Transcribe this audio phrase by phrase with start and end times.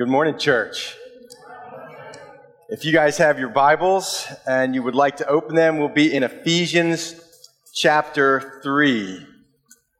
[0.00, 0.96] Good morning, church.
[2.70, 6.14] If you guys have your Bibles and you would like to open them, we'll be
[6.14, 7.20] in Ephesians
[7.74, 9.26] chapter 3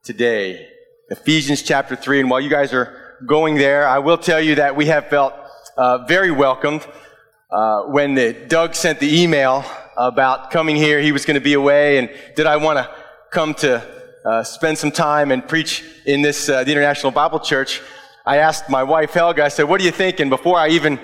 [0.03, 0.67] today.
[1.11, 2.21] Ephesians chapter 3.
[2.21, 5.35] And while you guys are going there, I will tell you that we have felt
[5.77, 6.83] uh, very welcomed
[7.51, 9.63] uh, when the, Doug sent the email
[9.95, 10.99] about coming here.
[10.99, 12.89] He was going to be away, and did I want to
[13.29, 13.87] come to
[14.25, 17.83] uh, spend some time and preach in this uh, the International Bible Church?
[18.25, 19.43] I asked my wife Helga.
[19.43, 20.99] I said, "What do you think?" And before I even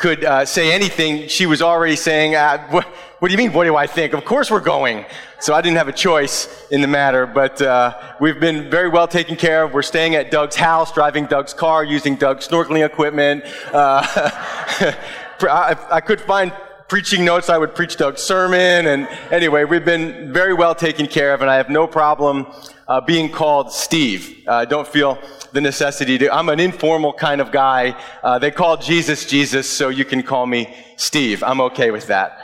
[0.00, 2.86] could uh, say anything, she was already saying, uh, what,
[3.18, 4.14] what, do you mean, what do I think?
[4.14, 5.04] Of course we're going.
[5.40, 9.06] So I didn't have a choice in the matter, but uh, we've been very well
[9.06, 9.74] taken care of.
[9.74, 13.44] We're staying at Doug's house, driving Doug's car, using Doug's snorkeling equipment.
[13.74, 14.00] Uh,
[15.42, 16.50] I, I could find
[16.88, 18.86] preaching notes, I would preach Doug's sermon.
[18.86, 22.46] And anyway, we've been very well taken care of, and I have no problem
[22.88, 24.44] uh, being called Steve.
[24.48, 25.18] I uh, don't feel
[25.52, 26.34] the necessity to.
[26.34, 28.00] I'm an informal kind of guy.
[28.22, 31.42] Uh, they call Jesus Jesus, so you can call me Steve.
[31.42, 32.38] I'm okay with that.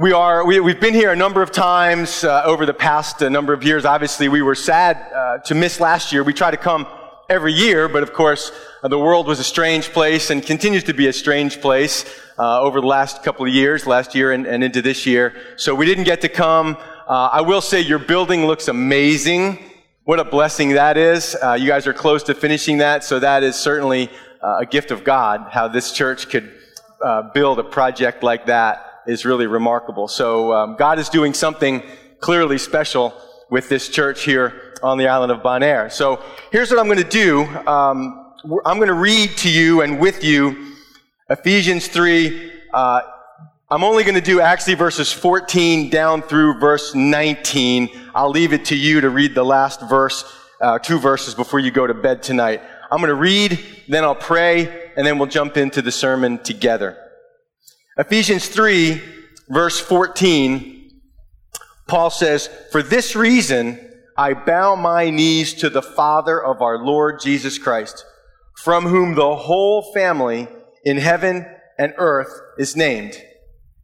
[0.00, 3.28] We are, we, have been here a number of times uh, over the past uh,
[3.28, 3.84] number of years.
[3.84, 6.24] Obviously, we were sad uh, to miss last year.
[6.24, 6.88] We try to come
[7.28, 8.50] every year, but of course,
[8.82, 12.04] uh, the world was a strange place and continues to be a strange place
[12.38, 15.34] uh, over the last couple of years, last year and, and, into this year.
[15.56, 16.76] So we didn't get to come.
[17.06, 19.58] Uh, I will say your building looks amazing.
[20.06, 21.34] What a blessing that is.
[21.34, 24.08] Uh, you guys are close to finishing that, so that is certainly
[24.40, 25.48] uh, a gift of God.
[25.50, 26.48] How this church could
[27.04, 30.06] uh, build a project like that is really remarkable.
[30.06, 31.82] So um, God is doing something
[32.20, 35.90] clearly special with this church here on the island of Bonaire.
[35.90, 37.42] So here's what I'm going to do.
[37.66, 38.32] Um,
[38.64, 40.76] I'm going to read to you and with you
[41.30, 42.52] Ephesians 3.
[43.68, 47.90] I'm only going to do actually verses 14 down through verse 19.
[48.14, 50.24] I'll leave it to you to read the last verse,
[50.60, 52.62] uh, two verses before you go to bed tonight.
[52.92, 53.58] I'm going to read,
[53.88, 56.96] then I'll pray, and then we'll jump into the sermon together.
[57.98, 59.02] Ephesians 3,
[59.48, 60.88] verse 14,
[61.88, 63.80] Paul says, For this reason,
[64.16, 68.04] I bow my knees to the Father of our Lord Jesus Christ,
[68.62, 70.46] from whom the whole family
[70.84, 71.44] in heaven
[71.76, 73.20] and earth is named,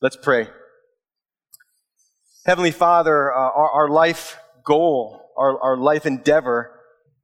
[0.00, 0.46] Let's pray.
[2.46, 6.70] Heavenly Father, uh, our, our, life goal, our, our life endeavor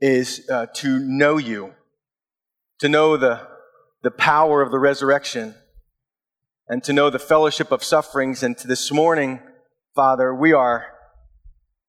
[0.00, 1.74] is uh, to know you,
[2.80, 3.46] to know the,
[4.02, 5.54] the power of the resurrection,
[6.68, 8.42] and to know the fellowship of sufferings.
[8.42, 9.38] And to this morning,
[9.94, 10.86] Father, we are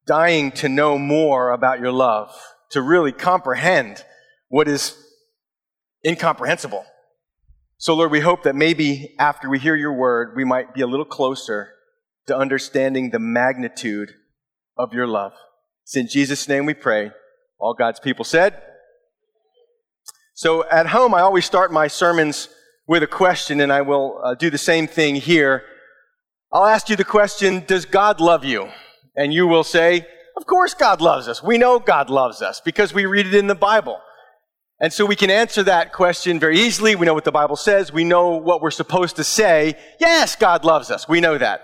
[0.05, 2.31] dying to know more about your love,
[2.69, 4.05] to really comprehend
[4.49, 4.95] what is
[6.05, 6.85] incomprehensible.
[7.77, 10.87] So, Lord, we hope that maybe after we hear your word, we might be a
[10.87, 11.73] little closer
[12.27, 14.13] to understanding the magnitude
[14.77, 15.33] of your love.
[15.83, 17.11] It's in Jesus' name we pray.
[17.59, 18.61] All God's people said.
[20.33, 22.49] So, at home, I always start my sermons
[22.87, 25.63] with a question, and I will uh, do the same thing here.
[26.51, 28.69] I'll ask you the question Does God love you?
[29.15, 30.05] And you will say,
[30.37, 31.43] Of course, God loves us.
[31.43, 33.99] We know God loves us because we read it in the Bible.
[34.79, 36.95] And so we can answer that question very easily.
[36.95, 37.93] We know what the Bible says.
[37.93, 39.77] We know what we're supposed to say.
[39.99, 41.07] Yes, God loves us.
[41.07, 41.61] We know that.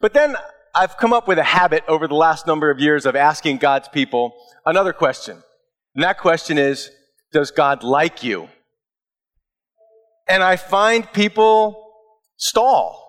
[0.00, 0.36] But then
[0.74, 3.88] I've come up with a habit over the last number of years of asking God's
[3.88, 5.42] people another question.
[5.94, 6.90] And that question is,
[7.32, 8.48] does God like you?
[10.26, 11.92] And I find people
[12.36, 13.02] stall.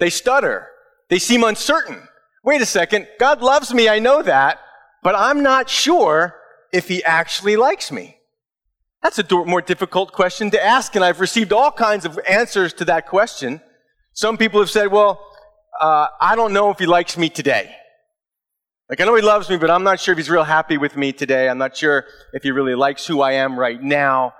[0.00, 0.68] They stutter.
[1.08, 2.08] They seem uncertain.
[2.42, 3.06] Wait a second.
[3.20, 3.88] God loves me.
[3.88, 4.58] I know that.
[5.02, 6.34] But I'm not sure
[6.72, 8.15] if he actually likes me.
[9.06, 12.84] That's a more difficult question to ask, and I've received all kinds of answers to
[12.86, 13.60] that question.
[14.14, 15.24] Some people have said, well,
[15.80, 17.72] uh, I don't know if he likes me today.
[18.90, 20.96] Like, I know he loves me, but I'm not sure if he's real happy with
[20.96, 21.48] me today.
[21.48, 24.34] I'm not sure if he really likes who I am right now.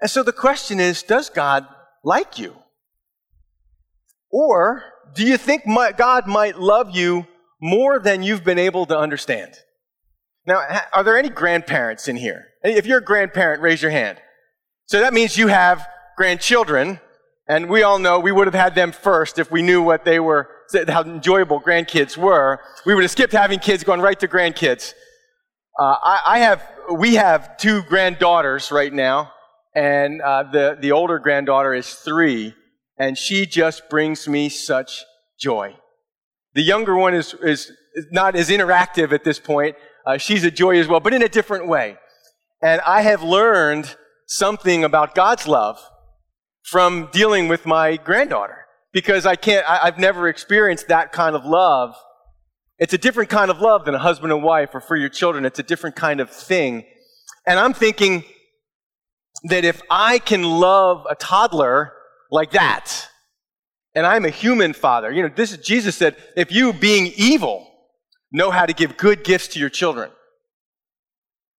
[0.00, 1.66] And so the question is, does God
[2.04, 2.54] like you?
[4.30, 4.84] Or
[5.16, 7.26] do you think my, God might love you
[7.60, 9.52] more than you've been able to understand?
[10.46, 10.62] Now,
[10.92, 12.52] are there any grandparents in here?
[12.66, 14.18] If you're a grandparent, raise your hand.
[14.86, 15.86] So that means you have
[16.16, 17.00] grandchildren,
[17.48, 20.18] and we all know we would have had them first if we knew what they
[20.18, 20.48] were,
[20.88, 22.60] how enjoyable grandkids were.
[22.84, 24.94] We would have skipped having kids, going right to grandkids.
[25.78, 29.32] Uh, I, I have, we have two granddaughters right now,
[29.74, 32.54] and uh, the, the older granddaughter is three,
[32.98, 35.04] and she just brings me such
[35.38, 35.76] joy.
[36.54, 37.70] The younger one is, is
[38.10, 39.76] not as interactive at this point.
[40.04, 41.96] Uh, she's a joy as well, but in a different way.
[42.66, 43.94] And I have learned
[44.26, 45.78] something about God's love
[46.64, 51.44] from dealing with my granddaughter because I can't, I, I've never experienced that kind of
[51.44, 51.94] love.
[52.80, 55.44] It's a different kind of love than a husband and wife or for your children.
[55.44, 56.84] It's a different kind of thing.
[57.46, 58.24] And I'm thinking
[59.44, 61.92] that if I can love a toddler
[62.32, 63.08] like that,
[63.94, 67.64] and I'm a human father, you know, this is, Jesus said, if you being evil
[68.32, 70.10] know how to give good gifts to your children,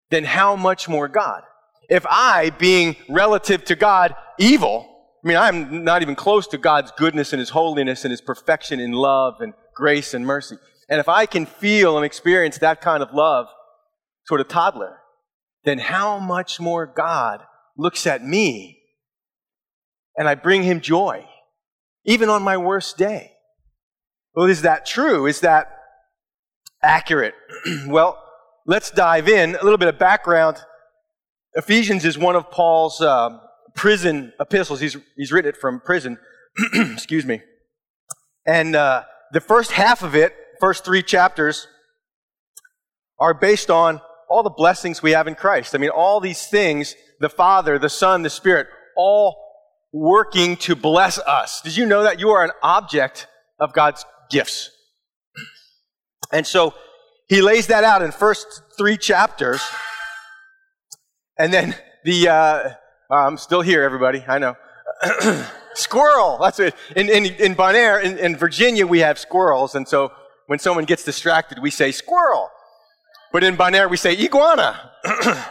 [0.10, 1.44] then how much more God?
[1.90, 4.88] If I, being relative to God, evil,
[5.24, 8.80] I mean, I'm not even close to God's goodness and His holiness and His perfection
[8.80, 10.58] in love and grace and mercy.
[10.90, 13.48] And if I can feel and experience that kind of love
[14.28, 15.00] toward a toddler,
[15.64, 17.42] then how much more God
[17.78, 18.80] looks at me
[20.18, 21.26] and I bring Him joy,
[22.06, 23.34] even on my worst day.
[24.34, 25.26] Well, is that true?
[25.26, 25.72] Is that
[26.82, 27.36] accurate?
[27.88, 28.24] well,
[28.68, 29.56] let's dive in.
[29.56, 30.58] A little bit of background.
[31.56, 33.30] Ephesians is one of Paul's uh,
[33.74, 34.80] prison epistles.
[34.80, 36.20] He's, he's written it from prison.
[36.74, 37.42] Excuse me.
[38.46, 41.68] And uh, the first half of it, first three chapters,
[43.20, 45.74] are based on all the blessings we have in Christ.
[45.74, 49.38] I mean, all these things, the Father, the Son, the Spirit, all
[49.94, 51.62] working to bless us.
[51.62, 53.28] Did you know that you are an object
[53.60, 54.70] of God's gifts?
[56.30, 56.74] And so
[57.28, 59.62] he lays that out in first three chapters.
[61.38, 62.70] And then the, uh,
[63.12, 64.24] I'm still here, everybody.
[64.28, 64.56] I know.
[65.74, 66.40] Squirrel.
[66.42, 66.74] That's it.
[66.96, 69.76] In, in, in Bonaire, in, in Virginia, we have squirrels.
[69.76, 70.12] And so
[70.48, 72.50] when someone gets distracted, we say squirrel.
[73.32, 74.92] But in Bonaire, we say iguana.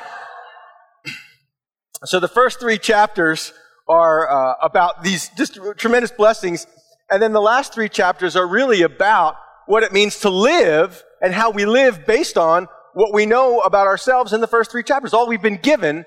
[2.04, 3.52] so the first three chapters
[3.86, 6.66] are uh, about these just tremendous blessings.
[7.10, 9.36] And then the last three chapters are really about
[9.66, 13.86] what it means to live and how we live based on what we know about
[13.86, 16.04] ourselves in the first three chapters, all we've been given.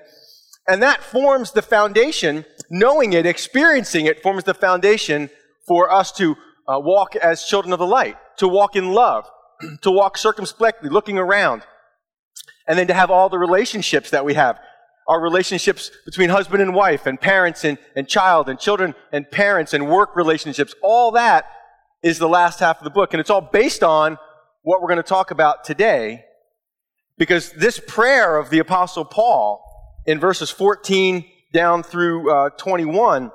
[0.68, 2.44] And that forms the foundation.
[2.70, 5.30] Knowing it, experiencing it, forms the foundation
[5.66, 6.36] for us to
[6.68, 9.28] uh, walk as children of the light, to walk in love,
[9.82, 11.62] to walk circumspectly, looking around,
[12.66, 14.58] and then to have all the relationships that we have.
[15.08, 19.74] Our relationships between husband and wife, and parents and, and child, and children and parents,
[19.74, 20.74] and work relationships.
[20.82, 21.46] All that
[22.02, 23.12] is the last half of the book.
[23.12, 24.18] And it's all based on
[24.62, 26.24] what we're going to talk about today.
[27.16, 29.62] Because this prayer of the Apostle Paul
[30.06, 33.30] in verses 14 down through uh, 21,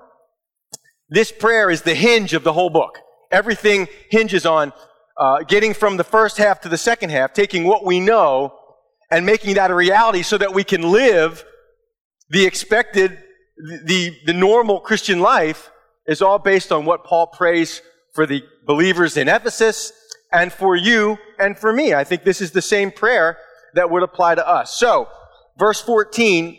[1.10, 3.00] this prayer is the hinge of the whole book.
[3.31, 4.74] Everything hinges on
[5.18, 8.57] uh, getting from the first half to the second half, taking what we know
[9.12, 11.45] and making that a reality so that we can live
[12.30, 13.18] the expected,
[13.57, 15.69] the, the normal Christian life
[16.07, 17.81] is all based on what Paul prays
[18.13, 19.92] for the believers in Ephesus
[20.36, 21.94] and for you and for me.
[21.94, 23.38] I think this is the same prayer
[23.74, 24.78] that would apply to us.
[24.78, 25.08] So,
[25.58, 26.58] verse 14,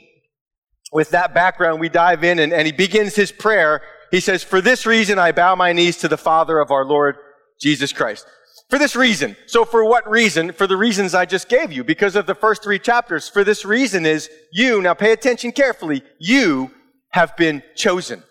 [0.93, 3.83] with that background, we dive in and, and he begins his prayer.
[4.11, 7.17] He says, For this reason I bow my knees to the Father of our Lord
[7.61, 8.27] Jesus Christ.
[8.71, 9.37] For this reason.
[9.47, 10.53] So for what reason?
[10.53, 11.85] For the reasons I just gave you.
[11.85, 13.29] Because of the first three chapters.
[13.29, 16.71] For this reason is you, now pay attention carefully, you
[17.11, 18.23] have been chosen.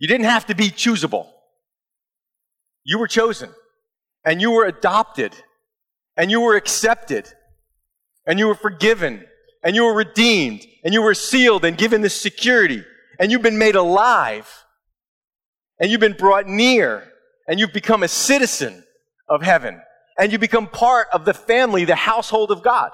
[0.00, 1.28] You didn't have to be choosable.
[2.84, 3.50] You were chosen.
[4.24, 5.34] And you were adopted.
[6.16, 7.28] And you were accepted.
[8.26, 9.24] And you were forgiven.
[9.62, 10.64] And you were redeemed.
[10.84, 12.82] And you were sealed and given this security.
[13.18, 14.64] And you've been made alive.
[15.78, 17.04] And you've been brought near.
[17.46, 18.84] And you've become a citizen
[19.28, 19.80] of heaven.
[20.18, 22.90] And you become part of the family, the household of God.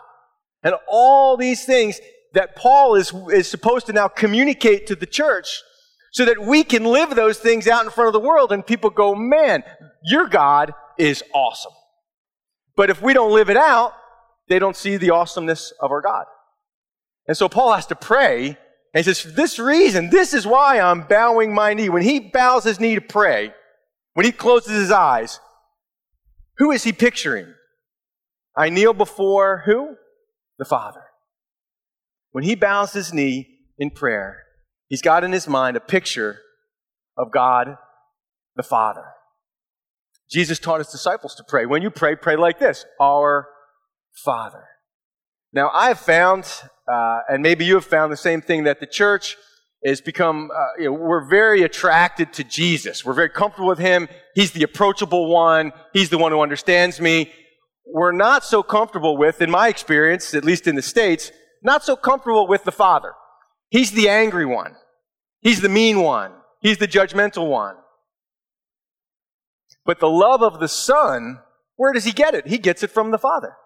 [0.63, 2.01] And all these things
[2.33, 5.63] that Paul is, is supposed to now communicate to the church
[6.13, 8.91] so that we can live those things out in front of the world and people
[8.91, 9.63] go, man,
[10.05, 11.73] your God is awesome.
[12.77, 13.93] But if we don't live it out,
[14.49, 16.27] they don't see the awesomeness of our God.
[17.27, 18.59] And so Paul has to pray
[18.93, 21.89] and he says, for this reason, this is why I'm bowing my knee.
[21.89, 23.55] When he bows his knee to pray,
[24.15, 25.39] when he closes his eyes,
[26.59, 27.55] who is he picturing?
[28.57, 29.97] I kneel before who?
[30.59, 31.03] The Father.
[32.33, 34.43] When he bows his knee in prayer,
[34.89, 36.41] he's got in his mind a picture
[37.17, 37.77] of God
[38.57, 39.05] the Father.
[40.31, 41.67] Jesus taught his disciples to pray.
[41.67, 43.49] When you pray, pray like this Our
[44.25, 44.65] Father.
[45.53, 46.45] Now, I have found,
[46.91, 49.37] uh, and maybe you have found the same thing, that the church
[49.83, 53.05] is become, uh, you know, we're very attracted to Jesus.
[53.05, 54.09] We're very comfortable with him.
[54.35, 55.73] He's the approachable one.
[55.93, 57.33] He's the one who understands me.
[57.87, 61.33] We're not so comfortable with, in my experience, at least in the States,
[61.63, 63.13] not so comfortable with the Father.
[63.71, 64.77] He's the angry one.
[65.41, 66.33] He's the mean one.
[66.61, 67.77] He's the judgmental one.
[69.91, 71.41] But the love of the Son,
[71.75, 72.47] where does he get it?
[72.47, 73.57] He gets it from the Father.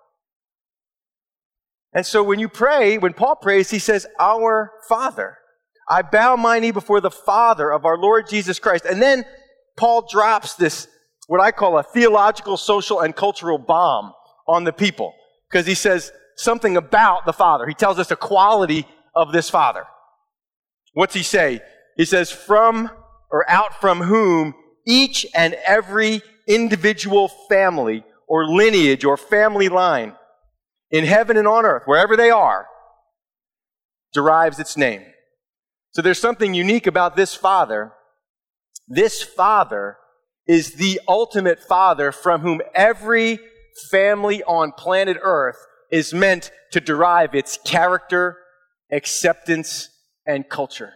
[1.92, 5.36] And so when you pray, when Paul prays, he says, Our Father.
[5.86, 8.86] I bow my knee before the Father of our Lord Jesus Christ.
[8.86, 9.26] And then
[9.76, 10.88] Paul drops this,
[11.26, 14.14] what I call a theological, social, and cultural bomb
[14.48, 15.12] on the people.
[15.50, 17.66] Because he says something about the Father.
[17.66, 19.84] He tells us a quality of this Father.
[20.94, 21.60] What's he say?
[21.98, 22.88] He says, from
[23.30, 24.54] or out from whom
[24.86, 30.14] each and every individual family or lineage or family line
[30.90, 32.66] in heaven and on earth, wherever they are,
[34.12, 35.02] derives its name.
[35.92, 37.92] So there's something unique about this Father.
[38.88, 39.96] This Father
[40.46, 43.38] is the ultimate Father from whom every
[43.90, 45.56] family on planet Earth
[45.90, 48.38] is meant to derive its character,
[48.90, 49.88] acceptance,
[50.26, 50.92] and culture.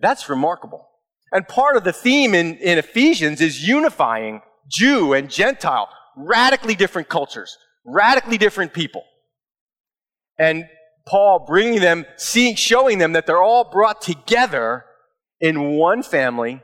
[0.00, 0.89] That's remarkable.
[1.32, 7.08] And part of the theme in, in Ephesians is unifying Jew and Gentile, radically different
[7.08, 9.04] cultures, radically different people.
[10.38, 10.64] And
[11.06, 14.84] Paul bringing them, seeing, showing them that they're all brought together
[15.40, 16.62] in one family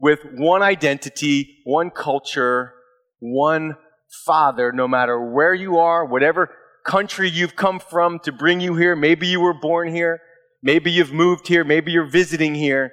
[0.00, 2.72] with one identity, one culture,
[3.20, 3.76] one
[4.24, 6.50] father, no matter where you are, whatever
[6.84, 8.94] country you've come from to bring you here.
[8.94, 10.20] Maybe you were born here.
[10.62, 11.64] Maybe you've moved here.
[11.64, 12.92] Maybe you're visiting here.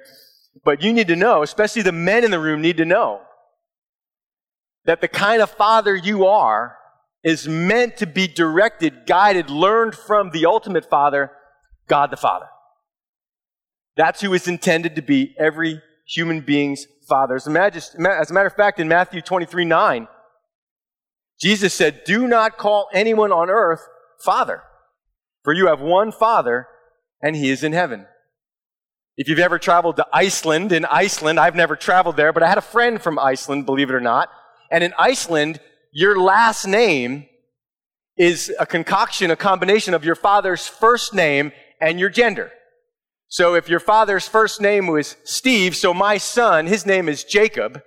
[0.64, 3.20] But you need to know, especially the men in the room need to know,
[4.84, 6.76] that the kind of father you are
[7.24, 11.30] is meant to be directed, guided, learned from the ultimate father,
[11.88, 12.46] God the Father.
[13.96, 17.36] That's who is intended to be every human being's father.
[17.36, 20.08] As a matter of fact, in Matthew 23 9,
[21.40, 23.82] Jesus said, Do not call anyone on earth
[24.24, 24.62] father,
[25.42, 26.66] for you have one father,
[27.20, 28.06] and he is in heaven.
[29.16, 32.56] If you've ever traveled to Iceland, in Iceland, I've never traveled there, but I had
[32.56, 34.30] a friend from Iceland, believe it or not.
[34.70, 35.60] And in Iceland,
[35.92, 37.26] your last name
[38.16, 42.52] is a concoction, a combination of your father's first name and your gender.
[43.28, 47.82] So if your father's first name was Steve, so my son, his name is Jacob,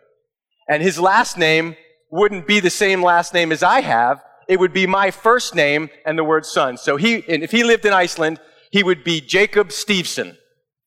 [0.69, 1.75] and his last name
[2.11, 4.23] wouldn't be the same last name as I have.
[4.47, 6.77] It would be my first name and the word son.
[6.77, 8.39] So he, if he lived in Iceland,
[8.71, 10.37] he would be Jacob Steveson.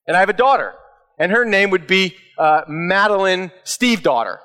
[0.08, 0.72] And I have a daughter,
[1.18, 4.40] and her name would be uh, Madeline Steve daughter.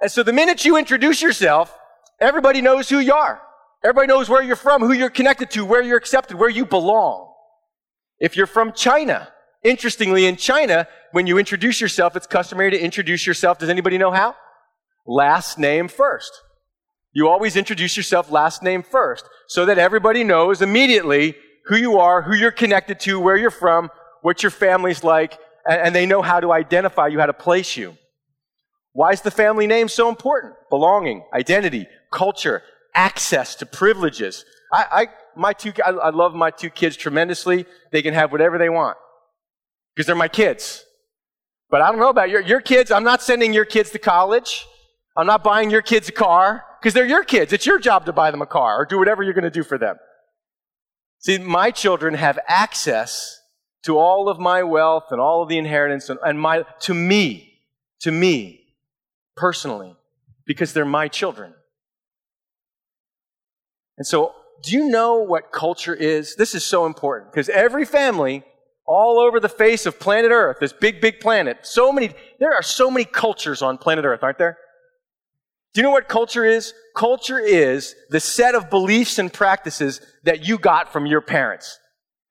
[0.00, 1.76] And so the minute you introduce yourself,
[2.20, 3.42] everybody knows who you are.
[3.84, 7.34] Everybody knows where you're from, who you're connected to, where you're accepted, where you belong.
[8.20, 9.28] If you're from China,
[9.64, 13.58] interestingly, in China, when you introduce yourself, it's customary to introduce yourself.
[13.58, 14.36] Does anybody know how?
[15.06, 16.30] Last name first.
[17.12, 21.34] You always introduce yourself last name first so that everybody knows immediately
[21.66, 23.90] who you are, who you're connected to, where you're from,
[24.28, 27.96] what your family's like, and, they know how to identify you, how to place you.
[28.92, 30.52] Why is the family name so important?
[30.68, 32.62] Belonging, identity, culture,
[32.94, 34.44] access to privileges.
[34.70, 37.64] I, I my two, I, I love my two kids tremendously.
[37.90, 38.98] They can have whatever they want
[39.96, 40.84] because they're my kids.
[41.70, 42.90] But I don't know about your, your kids.
[42.90, 44.66] I'm not sending your kids to college.
[45.16, 47.54] I'm not buying your kids a car because they're your kids.
[47.54, 49.64] It's your job to buy them a car or do whatever you're going to do
[49.64, 49.96] for them.
[51.20, 53.37] See, my children have access
[53.88, 57.54] to all of my wealth and all of the inheritance and, and my, to me,
[58.00, 58.60] to me
[59.34, 59.96] personally,
[60.44, 61.54] because they're my children.
[63.96, 66.36] And so, do you know what culture is?
[66.36, 68.44] This is so important because every family
[68.86, 72.62] all over the face of planet Earth, this big, big planet, so many, there are
[72.62, 74.58] so many cultures on planet Earth, aren't there?
[75.72, 76.74] Do you know what culture is?
[76.94, 81.78] Culture is the set of beliefs and practices that you got from your parents.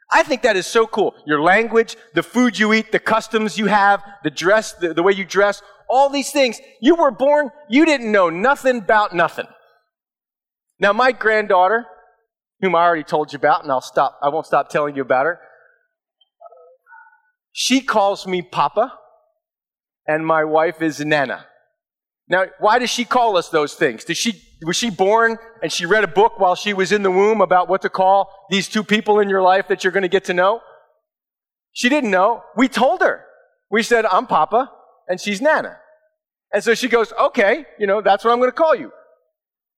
[0.09, 1.15] I think that is so cool.
[1.25, 5.11] Your language, the food you eat, the customs you have, the dress, the, the way
[5.11, 6.59] you dress, all these things.
[6.81, 9.47] You were born, you didn't know nothing about nothing.
[10.79, 11.85] Now, my granddaughter,
[12.61, 15.25] whom I already told you about, and I'll stop, I won't stop telling you about
[15.25, 15.39] her,
[17.51, 18.93] she calls me Papa,
[20.07, 21.47] and my wife is Nana.
[22.29, 24.03] Now, why does she call us those things?
[24.03, 27.11] Does she was she born and she read a book while she was in the
[27.11, 30.09] womb about what to call these two people in your life that you're going to
[30.09, 30.61] get to know?
[31.73, 32.43] She didn't know.
[32.55, 33.23] We told her.
[33.69, 34.71] We said, I'm Papa
[35.07, 35.77] and she's Nana.
[36.53, 38.91] And so she goes, okay, you know, that's what I'm going to call you.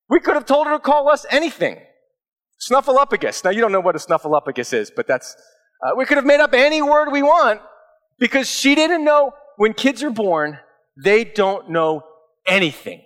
[0.10, 1.80] We could have told her to call us anything.
[2.70, 3.44] Snuffleupagus.
[3.44, 5.36] Now, you don't know what a snuffleupagus is, but that's,
[5.86, 7.62] uh, we could have made up any word we want
[8.18, 10.60] because she didn't know when kids are born,
[11.04, 12.04] they don't know
[12.50, 13.02] anything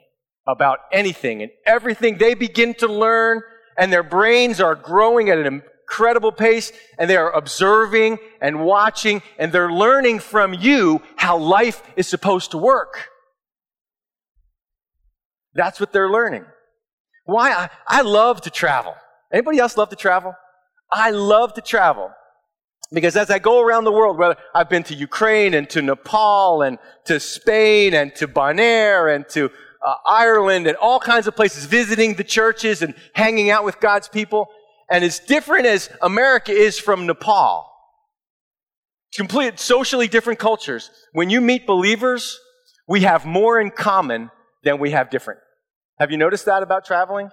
[0.48, 3.42] about anything and everything they begin to learn
[3.78, 9.22] and their brains are growing at an incredible pace and they are observing and watching
[9.38, 13.10] and they're learning from you how life is supposed to work.
[15.54, 16.46] That's what they're learning.
[17.26, 17.52] Why?
[17.52, 18.96] I, I love to travel.
[19.32, 20.34] Anybody else love to travel?
[20.92, 22.12] I love to travel.
[22.92, 26.62] Because as I go around the world, whether I've been to Ukraine and to Nepal
[26.62, 29.46] and to Spain and to Bonaire and to
[29.86, 34.08] uh, Ireland and all kinds of places, visiting the churches and hanging out with God's
[34.08, 34.48] people.
[34.92, 37.70] And as different as America is from Nepal,
[39.16, 40.92] complete socially different cultures.
[41.14, 42.40] When you meet believers,
[42.88, 44.30] we have more in common
[44.64, 45.40] than we have different.
[46.00, 47.30] Have you noticed that about traveling?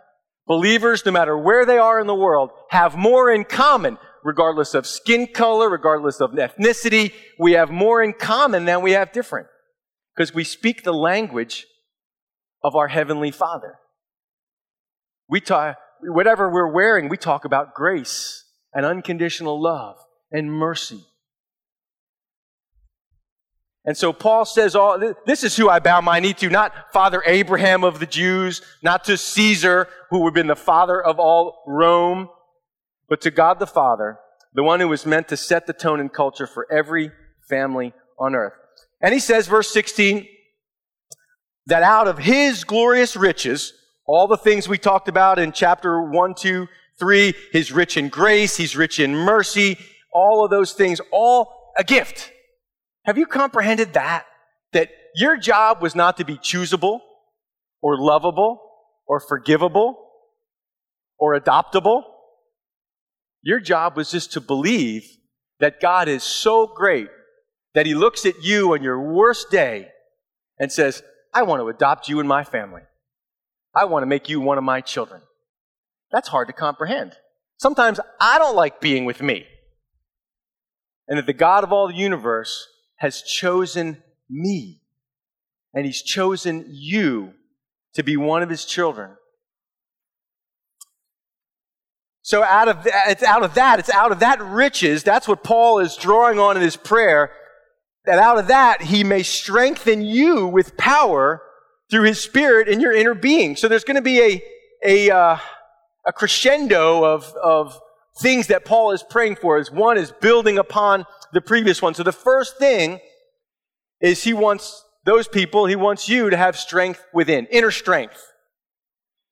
[0.46, 4.86] Believers, no matter where they are in the world, have more in common, regardless of
[4.86, 7.12] skin color, regardless of ethnicity.
[7.38, 9.48] We have more in common than we have different.
[10.14, 11.66] Because we speak the language
[12.62, 13.78] of our Heavenly Father.
[15.28, 19.96] We talk, whatever we're wearing, we talk about grace and unconditional love
[20.30, 21.04] and mercy.
[23.84, 27.22] And so Paul says, all, this is who I bow my knee to, not Father
[27.26, 31.62] Abraham of the Jews, not to Caesar, who would have been the father of all
[31.66, 32.28] Rome,
[33.10, 34.18] but to God the Father,
[34.54, 37.10] the one who was meant to set the tone and culture for every
[37.48, 38.54] family on earth.
[39.02, 40.26] And he says, verse 16,
[41.66, 43.74] that out of his glorious riches,
[44.06, 46.66] all the things we talked about in chapter 1, 2,
[46.98, 49.78] 3, he's rich in grace, he's rich in mercy,
[50.12, 52.32] all of those things, all a gift.
[53.04, 54.26] Have you comprehended that?
[54.72, 57.00] That your job was not to be choosable
[57.82, 58.60] or lovable
[59.06, 59.96] or forgivable
[61.18, 62.02] or adoptable.
[63.42, 65.04] Your job was just to believe
[65.60, 67.08] that God is so great
[67.74, 69.88] that he looks at you on your worst day
[70.58, 72.82] and says, I want to adopt you in my family.
[73.74, 75.22] I want to make you one of my children.
[76.10, 77.12] That's hard to comprehend.
[77.58, 79.46] Sometimes I don't like being with me.
[81.06, 82.66] And that the God of all the universe
[82.96, 84.80] has chosen me.
[85.72, 87.34] And he's chosen you
[87.94, 89.12] to be one of his children.
[92.30, 95.42] So out of that, it's out of that, it's out of that riches, that's what
[95.42, 97.32] Paul is drawing on in his prayer
[98.04, 101.42] that out of that he may strengthen you with power
[101.90, 103.56] through his spirit in your inner being.
[103.56, 104.42] So there's going to be a,
[104.86, 105.38] a, uh,
[106.06, 107.76] a crescendo of, of
[108.22, 109.58] things that Paul is praying for.
[109.58, 111.94] Is one is building upon the previous one.
[111.94, 113.00] So the first thing
[114.00, 118.24] is he wants those people, he wants you to have strength within, inner strength.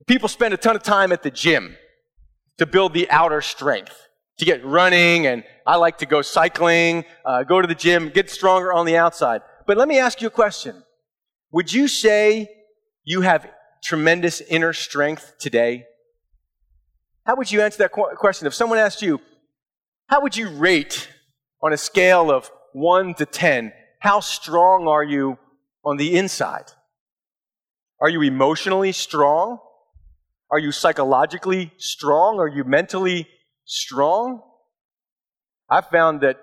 [0.09, 1.77] People spend a ton of time at the gym
[2.59, 7.43] to build the outer strength to get running, and I like to go cycling, uh,
[7.43, 9.43] go to the gym, get stronger on the outside.
[9.67, 10.83] But let me ask you a question.
[11.53, 12.49] Would you say
[13.05, 13.51] you have
[13.83, 15.87] tremendous inner strength today?
[17.27, 18.47] How would you answer that question?
[18.47, 19.21] If someone asked you,
[20.07, 21.09] how would you rate
[21.63, 25.39] on a scale of 1 to 10, how strong are you
[25.85, 26.73] on the inside?
[28.01, 29.59] Are you emotionally strong?
[30.51, 32.39] Are you psychologically strong?
[32.39, 33.29] Are you mentally
[33.69, 34.41] strong.
[35.71, 36.39] I found that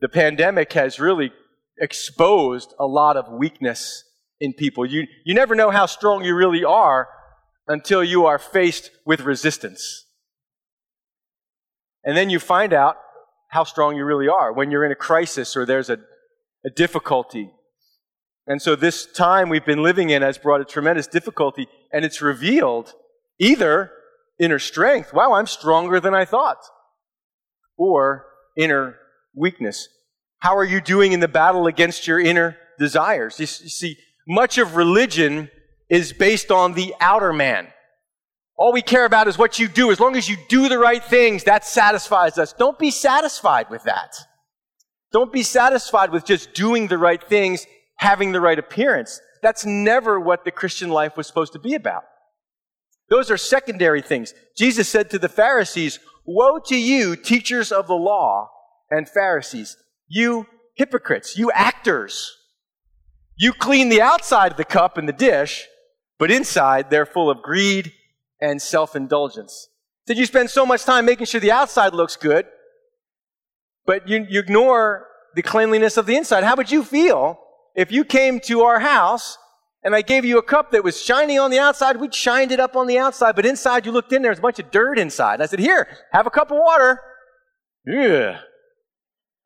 [0.00, 1.32] the pandemic has really
[1.80, 4.04] exposed a lot of weakness
[4.40, 4.86] in people.
[4.86, 7.08] You, you never know how strong you really are
[7.66, 10.04] until you are faced with resistance.
[12.04, 12.96] And then you find out
[13.48, 15.98] how strong you really are when you're in a crisis or there's a,
[16.64, 17.50] a difficulty.
[18.46, 22.22] And so this time we've been living in has brought a tremendous difficulty, and it's
[22.22, 22.92] revealed
[23.38, 23.90] either
[24.38, 25.12] inner strength.
[25.12, 26.58] Wow, I'm stronger than I thought.
[27.76, 28.96] Or inner
[29.34, 29.88] weakness.
[30.40, 33.38] How are you doing in the battle against your inner desires?
[33.40, 33.96] You, see,
[34.26, 35.50] much of religion
[35.88, 37.68] is based on the outer man.
[38.56, 39.90] All we care about is what you do.
[39.90, 42.52] As long as you do the right things, that satisfies us.
[42.52, 44.16] Don't be satisfied with that.
[45.12, 49.20] Don't be satisfied with just doing the right things, having the right appearance.
[49.42, 52.04] That's never what the Christian life was supposed to be about.
[53.10, 54.34] Those are secondary things.
[54.56, 58.50] Jesus said to the Pharisees, Woe to you, teachers of the law
[58.90, 59.76] and Pharisees,
[60.08, 62.36] you hypocrites, you actors.
[63.36, 65.66] You clean the outside of the cup and the dish,
[66.18, 67.92] but inside they're full of greed
[68.40, 69.68] and self indulgence.
[70.06, 72.46] Did you spend so much time making sure the outside looks good,
[73.86, 76.44] but you, you ignore the cleanliness of the inside?
[76.44, 77.38] How would you feel
[77.78, 79.38] if you came to our house
[79.84, 82.58] and I gave you a cup that was shiny on the outside, we'd shined it
[82.58, 84.98] up on the outside, but inside you looked in there, there's a bunch of dirt
[84.98, 85.34] inside.
[85.34, 87.00] And I said, Here, have a cup of water.
[87.86, 88.40] Yeah.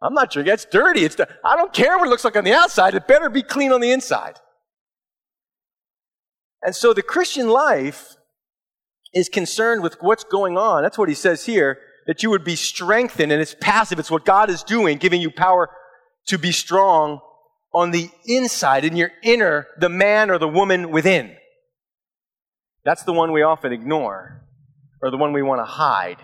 [0.00, 0.54] I'm not drinking.
[0.54, 1.04] It's dirty.
[1.04, 1.14] It's
[1.44, 2.94] I don't care what it looks like on the outside.
[2.94, 4.40] It better be clean on the inside.
[6.62, 8.16] And so the Christian life
[9.12, 10.82] is concerned with what's going on.
[10.82, 11.78] That's what he says here.
[12.06, 13.98] that you would be strengthened, and it's passive.
[13.98, 15.70] It's what God is doing, giving you power
[16.26, 17.20] to be strong
[17.74, 21.36] on the inside, in your inner, the man or the woman within.
[22.84, 24.44] That's the one we often ignore,
[25.00, 26.18] or the one we want to hide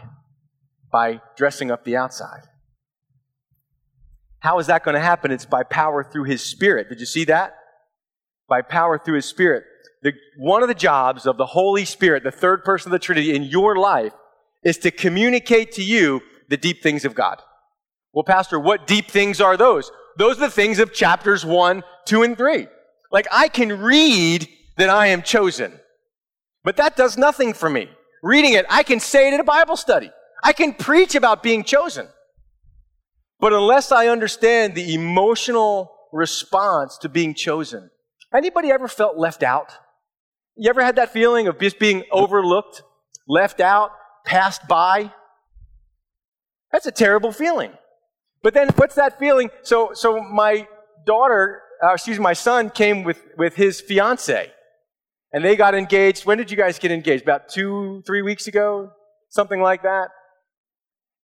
[0.92, 2.42] by dressing up the outside.
[4.40, 5.30] How is that going to happen?
[5.30, 6.88] It's by power through His Spirit.
[6.88, 7.54] Did you see that?
[8.48, 9.64] By power through His Spirit.
[10.02, 13.34] The, one of the jobs of the Holy Spirit, the third person of the Trinity
[13.34, 14.12] in your life,
[14.64, 17.40] is to communicate to you the deep things of God.
[18.12, 19.90] Well, Pastor, what deep things are those?
[20.18, 22.66] Those are the things of chapters 1, 2, and 3.
[23.12, 25.72] Like, I can read that I am chosen,
[26.64, 27.88] but that does nothing for me.
[28.22, 30.10] Reading it, I can say it in a Bible study.
[30.42, 32.08] I can preach about being chosen.
[33.38, 37.88] But unless I understand the emotional response to being chosen,
[38.34, 39.72] anybody ever felt left out?
[40.56, 42.82] You ever had that feeling of just being overlooked,
[43.28, 43.92] left out,
[44.26, 45.12] passed by?
[46.72, 47.70] That's a terrible feeling.
[48.42, 49.50] But then what's that feeling?
[49.62, 50.68] So, so my
[51.04, 54.52] daughter, uh, excuse me, my son came with, with his fiance.
[55.32, 56.24] And they got engaged.
[56.24, 57.22] When did you guys get engaged?
[57.22, 58.92] About two, three weeks ago?
[59.28, 60.08] Something like that?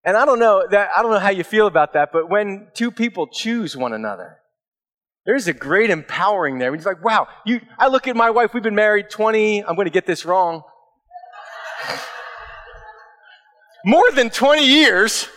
[0.04, 2.68] And I don't know that, I don't know how you feel about that, but when
[2.74, 4.38] two people choose one another,
[5.24, 6.74] there's a great empowering there.
[6.74, 9.86] It's like, wow, you, I look at my wife, we've been married 20, I'm going
[9.86, 10.62] to get this wrong.
[13.86, 15.28] More than 20 years.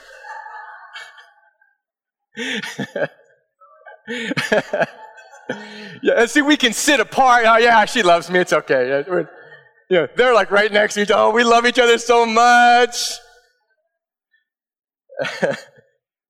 [6.04, 7.46] yeah, see, we can sit apart.
[7.48, 8.40] Oh, yeah, she loves me.
[8.40, 9.04] It's okay.
[9.90, 11.24] Yeah, they're like right next to each other.
[11.24, 13.14] Oh, we love each other so much.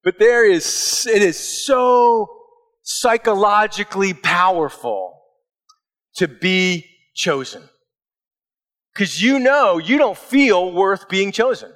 [0.04, 2.28] but there is, it is so
[2.84, 5.22] psychologically powerful
[6.16, 7.64] to be chosen.
[8.94, 11.72] Because you know you don't feel worth being chosen.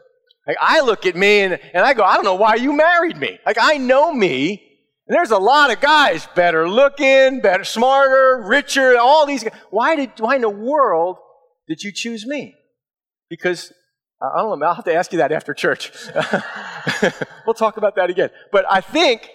[0.48, 3.18] Like I look at me and, and I go, I don't know why you married
[3.18, 3.40] me.
[3.46, 4.68] Like I know me.
[5.08, 9.54] And there's a lot of guys better looking, better, smarter, richer, all these guys.
[9.70, 11.18] Why did, why in the world
[11.68, 12.56] did you choose me?
[13.30, 13.72] Because
[14.22, 15.92] I don't know, I'll have to ask you that after church.
[17.46, 18.30] we'll talk about that again.
[18.52, 19.30] But I think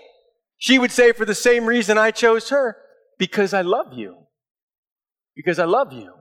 [0.59, 2.77] she would say for the same reason I chose her,
[3.19, 4.17] because I love you.
[5.35, 6.13] Because I love you.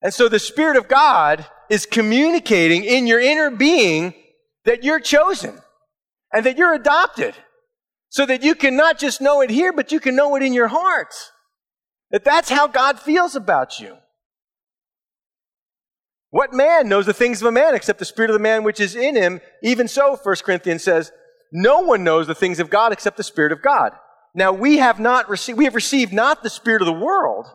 [0.00, 4.12] And so the Spirit of God is communicating in your inner being
[4.64, 5.56] that you're chosen
[6.32, 7.34] and that you're adopted
[8.10, 10.52] so that you can not just know it here, but you can know it in
[10.52, 11.14] your heart.
[12.10, 13.96] That that's how God feels about you.
[16.30, 18.80] What man knows the things of a man except the spirit of the man which
[18.80, 19.40] is in him?
[19.62, 21.12] Even so, 1 Corinthians says,
[21.52, 23.92] no one knows the things of God except the spirit of God.
[24.34, 27.46] Now we have not received, we have received not the spirit of the world,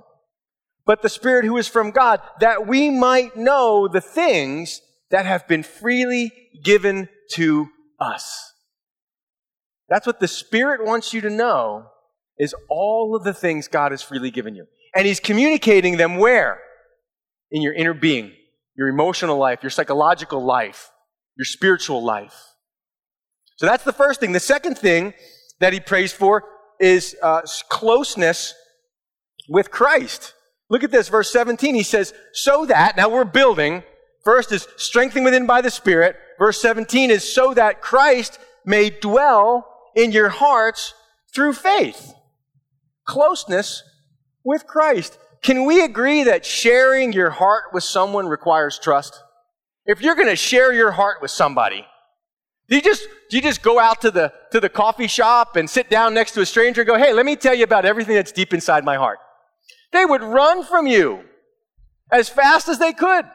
[0.85, 5.47] but the spirit who is from God, that we might know the things that have
[5.47, 6.31] been freely
[6.63, 7.67] given to
[7.99, 8.53] us.
[9.89, 11.87] That's what the spirit wants you to know
[12.37, 14.65] is all of the things God has freely given you.
[14.95, 16.59] And he's communicating them where?
[17.51, 18.33] In your inner being
[18.75, 20.91] your emotional life, your psychological life,
[21.37, 22.35] your spiritual life.
[23.57, 24.33] So that's the first thing.
[24.33, 25.13] The second thing
[25.59, 26.43] that he prays for
[26.79, 28.53] is uh, closeness
[29.47, 30.33] with Christ.
[30.69, 31.75] Look at this, verse 17.
[31.75, 33.83] He says, so that, now we're building.
[34.23, 36.15] First is strengthened within by the Spirit.
[36.39, 40.93] Verse 17 is so that Christ may dwell in your hearts
[41.33, 42.13] through faith.
[43.05, 43.83] Closeness
[44.43, 45.19] with Christ.
[45.43, 49.21] Can we agree that sharing your heart with someone requires trust?
[49.85, 51.85] If you're going to share your heart with somebody,
[52.67, 55.69] do you just do you just go out to the to the coffee shop and
[55.69, 58.15] sit down next to a stranger and go, "Hey, let me tell you about everything
[58.15, 59.19] that's deep inside my heart."
[59.91, 61.23] They would run from you
[62.11, 63.25] as fast as they could.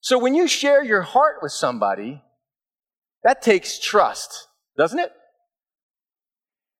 [0.00, 2.22] So when you share your heart with somebody,
[3.24, 4.46] that takes trust,
[4.78, 5.10] doesn't it?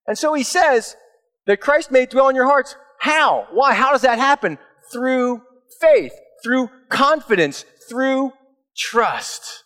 [0.06, 0.96] And so he says
[1.46, 3.48] that Christ may dwell in your hearts how?
[3.52, 3.74] Why?
[3.74, 4.58] How does that happen?
[4.92, 5.42] Through
[5.80, 8.32] faith, through confidence, through
[8.76, 9.64] trust.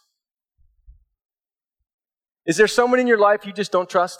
[2.46, 4.18] Is there someone in your life you just don't trust?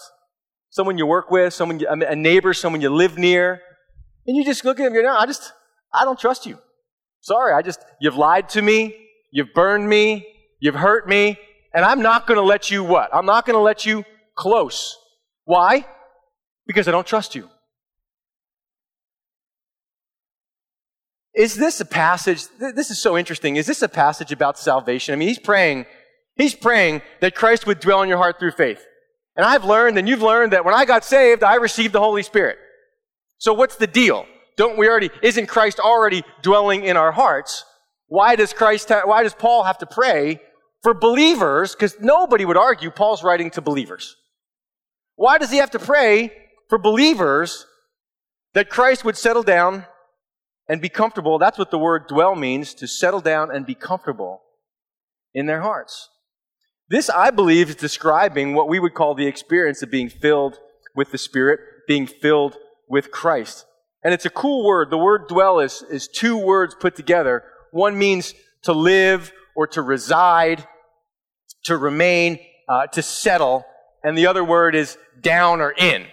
[0.69, 3.61] Someone you work with, someone, a neighbor, someone you live near,
[4.31, 5.53] and you just look at them and go, no, I just,
[5.93, 6.57] I don't trust you.
[7.21, 8.95] Sorry, I just, you've lied to me,
[9.33, 10.25] you've burned me,
[10.61, 11.37] you've hurt me,
[11.75, 13.13] and I'm not going to let you what?
[13.13, 14.05] I'm not going to let you
[14.37, 14.97] close.
[15.47, 15.85] Why?
[16.65, 17.49] Because I don't trust you.
[21.35, 22.45] Is this a passage?
[22.61, 23.57] This is so interesting.
[23.57, 25.13] Is this a passage about salvation?
[25.13, 25.87] I mean, he's praying,
[26.37, 28.87] he's praying that Christ would dwell in your heart through faith.
[29.35, 32.23] And I've learned, and you've learned, that when I got saved, I received the Holy
[32.23, 32.59] Spirit.
[33.41, 34.25] So what's the deal?
[34.57, 37.65] Don't we already, isn't Christ already dwelling in our hearts?
[38.07, 40.41] Why does Christ, ha- why does Paul have to pray
[40.83, 44.17] for believers, because nobody would argue Paul's writing to believers.
[45.17, 46.33] Why does he have to pray
[46.69, 47.67] for believers
[48.55, 49.85] that Christ would settle down
[50.69, 51.39] and be comfortable?
[51.39, 54.41] That's what the word dwell means, to settle down and be comfortable
[55.35, 56.09] in their hearts.
[56.89, 60.59] This, I believe, is describing what we would call the experience of being filled
[60.95, 62.57] with the Spirit, being filled
[62.91, 63.65] with Christ.
[64.05, 64.91] And it's a cool word.
[64.91, 67.45] The word dwell is, is two words put together.
[67.71, 70.67] One means to live or to reside,
[71.65, 73.65] to remain, uh, to settle.
[74.03, 76.07] And the other word is down or in.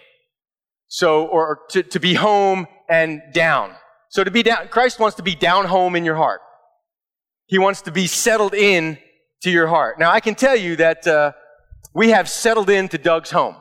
[0.88, 3.74] So, or to, to be home and down.
[4.10, 6.42] So to be down, Christ wants to be down home in your heart.
[7.48, 8.98] He wants to be settled in
[9.42, 10.00] to your heart.
[10.00, 11.32] Now I can tell you that uh,
[11.94, 13.56] we have settled into Doug's home.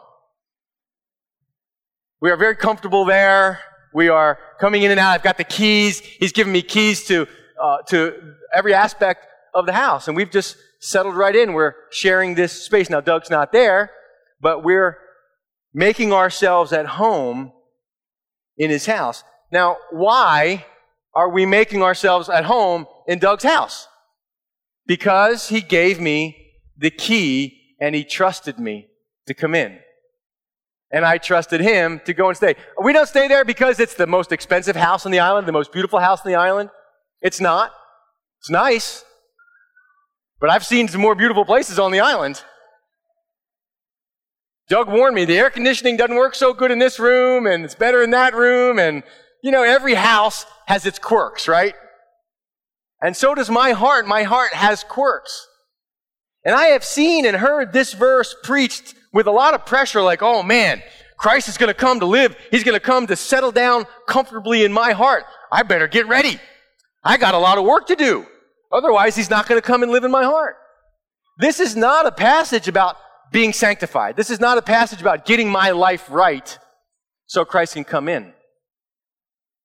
[2.21, 3.61] We are very comfortable there.
[3.93, 5.13] We are coming in and out.
[5.13, 6.01] I've got the keys.
[6.01, 7.27] He's given me keys to
[7.63, 11.53] uh, to every aspect of the house, and we've just settled right in.
[11.53, 13.01] We're sharing this space now.
[13.01, 13.91] Doug's not there,
[14.41, 14.99] but we're
[15.73, 17.53] making ourselves at home
[18.57, 19.25] in his house.
[19.53, 20.67] Now, why
[21.15, 23.89] are we making ourselves at home in Doug's house?
[24.87, 26.37] Because he gave me
[26.77, 28.89] the key and he trusted me
[29.27, 29.79] to come in.
[30.91, 32.55] And I trusted him to go and stay.
[32.83, 35.73] We don't stay there because it's the most expensive house on the island, the most
[35.73, 36.71] beautiful house on the island.
[37.21, 37.73] It's not.
[38.41, 39.05] It's nice.
[40.41, 42.43] But I've seen some more beautiful places on the island.
[44.69, 47.75] Doug warned me the air conditioning doesn't work so good in this room and it's
[47.75, 48.79] better in that room.
[48.79, 49.03] And,
[49.43, 51.75] you know, every house has its quirks, right?
[53.01, 54.07] And so does my heart.
[54.07, 55.47] My heart has quirks.
[56.45, 60.21] And I have seen and heard this verse preached with a lot of pressure like,
[60.21, 60.83] oh man,
[61.17, 62.37] Christ is going to come to live.
[62.51, 65.25] He's going to come to settle down comfortably in my heart.
[65.51, 66.39] I better get ready.
[67.03, 68.27] I got a lot of work to do.
[68.71, 70.57] Otherwise, he's not going to come and live in my heart.
[71.39, 72.99] This is not a passage about
[73.33, 74.17] being sanctified.
[74.17, 76.59] This is not a passage about getting my life right
[77.25, 78.35] so Christ can come in.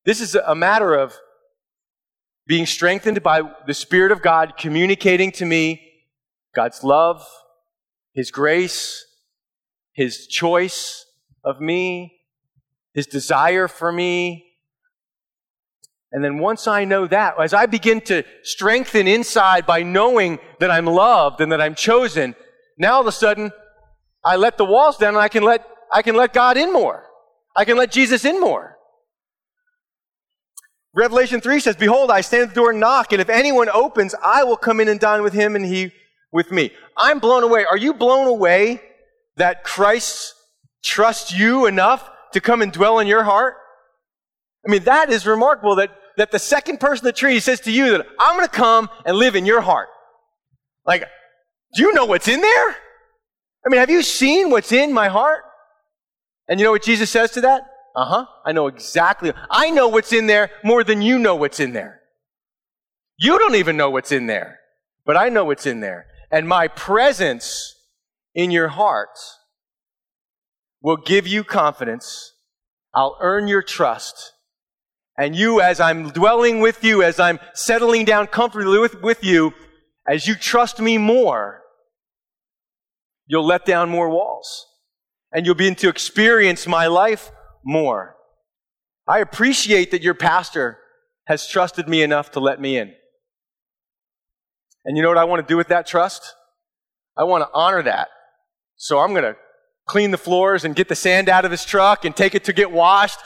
[0.05, 1.13] This is a matter of
[2.47, 5.81] being strengthened by the Spirit of God communicating to me
[6.55, 7.27] God's love,
[8.13, 9.05] His grace,
[9.93, 11.05] His choice
[11.43, 12.19] of me,
[12.93, 14.51] His desire for me,
[16.11, 20.69] and then once I know that, as I begin to strengthen inside by knowing that
[20.69, 22.35] I'm loved and that I'm chosen,
[22.77, 23.51] now all of a sudden
[24.23, 27.05] I let the walls down and I can let, I can let God in more.
[27.55, 28.77] I can let Jesus in more.
[30.93, 34.13] Revelation 3 says, Behold, I stand at the door and knock, and if anyone opens,
[34.21, 35.91] I will come in and dine with him and he
[36.33, 36.71] with me.
[36.97, 37.63] I'm blown away.
[37.63, 38.81] Are you blown away
[39.37, 40.33] that Christ
[40.83, 43.55] trusts you enough to come and dwell in your heart?
[44.65, 47.91] I mean, that is remarkable that that the second person the tree says to you
[47.91, 49.89] that I'm going to come and live in your heart.
[50.85, 51.05] Like,
[51.73, 52.69] do you know what's in there?
[53.65, 55.43] I mean, have you seen what's in my heart?
[56.47, 57.63] And you know what Jesus says to that?
[57.95, 58.25] Uh huh.
[58.45, 59.31] I know exactly.
[59.49, 62.01] I know what's in there more than you know what's in there.
[63.17, 64.59] You don't even know what's in there,
[65.05, 66.07] but I know what's in there.
[66.31, 67.75] And my presence
[68.33, 69.17] in your heart
[70.81, 72.33] will give you confidence.
[72.93, 74.33] I'll earn your trust
[75.17, 79.53] and you, as I'm dwelling with you, as I'm settling down comfortably with, with you,
[80.07, 81.61] as you trust me more,
[83.27, 84.65] you'll let down more walls.
[85.31, 87.31] And you'll begin to experience my life
[87.63, 88.15] more.
[89.07, 90.79] I appreciate that your pastor
[91.27, 92.91] has trusted me enough to let me in.
[94.83, 96.33] And you know what I want to do with that trust?
[97.15, 98.07] I want to honor that.
[98.81, 99.35] So I'm going to
[99.85, 102.51] clean the floors and get the sand out of his truck and take it to
[102.51, 103.19] get washed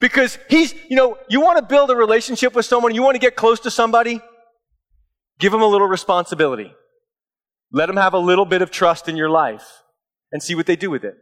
[0.00, 3.18] because he's, you know, you want to build a relationship with someone, you want to
[3.18, 4.20] get close to somebody,
[5.40, 6.72] give them a little responsibility.
[7.72, 9.66] Let them have a little bit of trust in your life
[10.30, 11.16] and see what they do with it.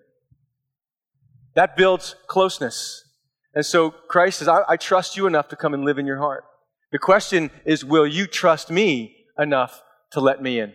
[1.55, 3.05] That builds closeness.
[3.55, 6.19] And so Christ says, I, I trust you enough to come and live in your
[6.19, 6.45] heart.
[6.93, 10.75] The question is, will you trust me enough to let me in?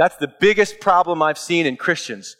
[0.00, 2.34] That's the biggest problem I've seen in Christians.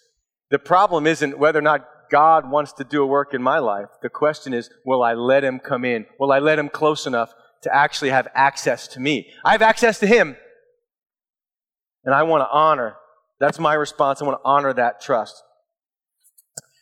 [0.51, 3.89] The problem isn't whether or not God wants to do a work in my life.
[4.01, 6.07] The question is, will I let him come in?
[6.19, 9.31] Will I let him close enough to actually have access to me?
[9.45, 10.39] I have access to him,
[12.03, 12.97] and I want to honor.
[13.41, 14.23] That's my response.
[14.23, 15.43] I want to honor that trust.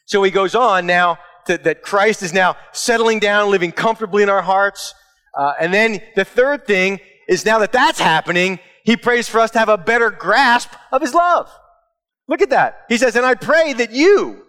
[0.06, 4.28] So he goes on now to, that Christ is now settling down, living comfortably in
[4.28, 4.94] our hearts.
[5.36, 9.51] Uh, and then the third thing is now that that's happening, he prays for us
[9.51, 11.51] to have a better grasp of his love.
[12.27, 12.87] Look at that.
[12.88, 14.46] He says, and I pray that you,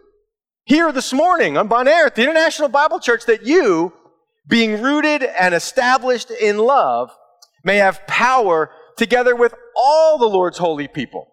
[0.64, 3.92] here this morning on Bonaire at the International Bible Church that you,
[4.48, 7.12] being rooted and established in love,
[7.66, 11.28] may have power together with all the Lord's holy people.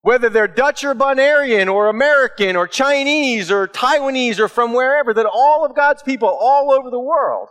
[0.00, 5.26] Whether they're Dutch or Bonairean or American or Chinese or Taiwanese or from wherever, that
[5.30, 7.50] all of God's people all over the world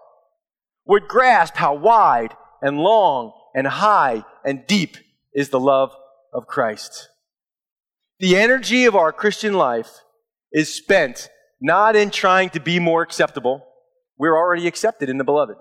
[0.88, 4.98] would grasp how wide and long and high and deep
[5.34, 5.92] is the love
[6.34, 7.10] of Christ.
[8.20, 9.90] The energy of our Christian life
[10.52, 11.30] is spent
[11.62, 13.66] not in trying to be more acceptable.
[14.18, 15.56] We're already accepted in the beloved.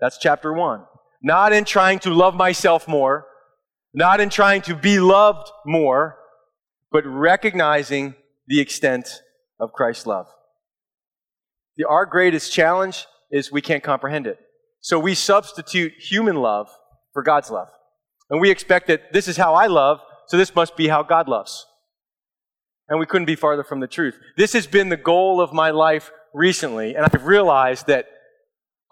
[0.00, 0.84] That's chapter one.
[1.22, 3.26] Not in trying to love myself more,
[3.94, 6.18] not in trying to be loved more,
[6.90, 8.14] but recognizing
[8.46, 9.22] the extent
[9.58, 10.26] of Christ's love.
[11.76, 14.38] The, our greatest challenge is we can't comprehend it.
[14.80, 16.68] So we substitute human love
[17.12, 17.68] for God's love.
[18.34, 21.28] And we expect that this is how I love, so this must be how God
[21.28, 21.66] loves.
[22.88, 24.18] And we couldn't be farther from the truth.
[24.36, 28.06] This has been the goal of my life recently, and I've realized that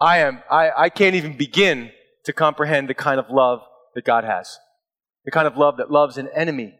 [0.00, 1.90] I am, I, I can't even begin
[2.24, 3.62] to comprehend the kind of love
[3.96, 4.60] that God has.
[5.24, 6.74] The kind of love that loves an enemy.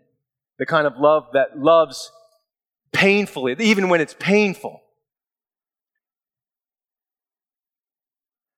[0.61, 2.13] The kind of love that loves
[2.93, 4.83] painfully, even when it's painful.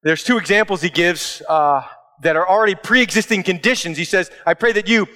[0.02, 1.84] There's two examples he gives uh,
[2.22, 3.98] that are already pre existing conditions.
[3.98, 5.06] He says, I pray that you,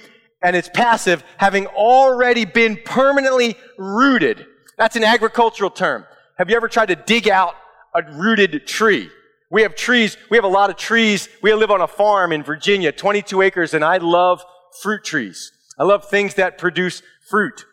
[0.41, 4.45] and it's passive, having already been permanently rooted.
[4.77, 6.05] That's an agricultural term.
[6.37, 7.55] Have you ever tried to dig out
[7.93, 9.09] a rooted tree?
[9.51, 11.27] We have trees, we have a lot of trees.
[11.41, 14.43] We live on a farm in Virginia, 22 acres, and I love
[14.81, 15.51] fruit trees.
[15.77, 17.65] I love things that produce fruit.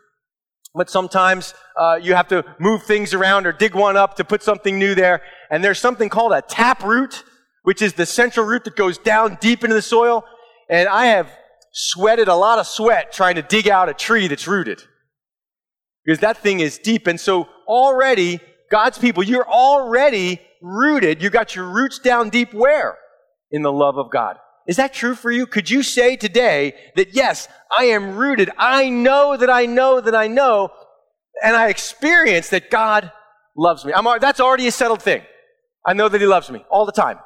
[0.74, 4.42] But sometimes uh, you have to move things around or dig one up to put
[4.42, 5.22] something new there.
[5.50, 7.24] And there's something called a tap root,
[7.66, 10.24] which is the central root that goes down deep into the soil.
[10.70, 11.28] And I have
[11.72, 14.84] sweated a lot of sweat trying to dig out a tree that's rooted.
[16.04, 17.08] Because that thing is deep.
[17.08, 18.38] And so already,
[18.70, 21.20] God's people, you're already rooted.
[21.20, 22.98] You got your roots down deep where?
[23.50, 24.36] In the love of God.
[24.68, 25.44] Is that true for you?
[25.44, 28.48] Could you say today that yes, I am rooted.
[28.56, 30.70] I know that I know that I know,
[31.42, 33.10] and I experience that God
[33.56, 33.92] loves me.
[33.92, 35.22] I'm, that's already a settled thing.
[35.84, 37.18] I know that He loves me all the time,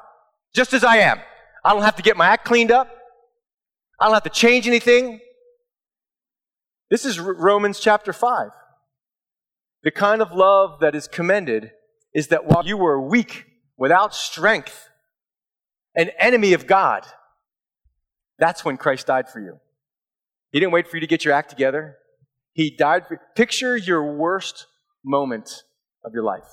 [0.53, 1.19] just as I am.
[1.63, 2.89] I don't have to get my act cleaned up.
[3.99, 5.19] I don't have to change anything.
[6.89, 8.49] This is Romans chapter 5.
[9.83, 11.71] The kind of love that is commended
[12.13, 13.45] is that while you were weak,
[13.77, 14.89] without strength,
[15.95, 17.05] an enemy of God,
[18.37, 19.59] that's when Christ died for you.
[20.51, 21.97] He didn't wait for you to get your act together.
[22.53, 24.67] He died for Picture your worst
[25.03, 25.63] moment
[26.03, 26.43] of your life.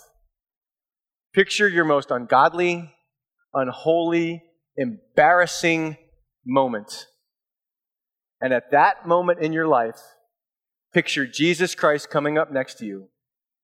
[1.35, 2.95] Picture your most ungodly,
[3.55, 4.43] unholy,
[4.77, 5.97] embarrassing
[6.45, 7.07] moment.
[8.41, 10.01] And at that moment in your life,
[10.93, 13.09] picture Jesus Christ coming up next to you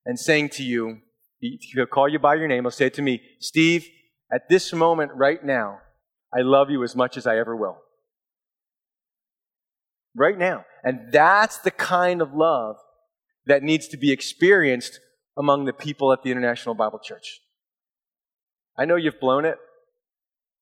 [0.04, 0.98] and saying to you,
[1.40, 2.64] He'll call you by your name.
[2.64, 3.86] He'll say to me, Steve,
[4.32, 5.80] at this moment right now,
[6.34, 7.78] I love you as much as I ever will.
[10.16, 10.64] Right now.
[10.82, 12.76] And that's the kind of love
[13.46, 15.00] that needs to be experienced
[15.36, 17.40] among the people at the International Bible Church.
[18.78, 19.58] I know you've blown it.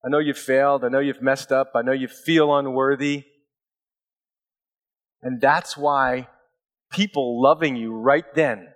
[0.05, 0.85] I know you've failed.
[0.85, 1.73] I know you've messed up.
[1.75, 3.25] I know you feel unworthy.
[5.23, 6.29] And that's why
[6.91, 8.69] people loving you right then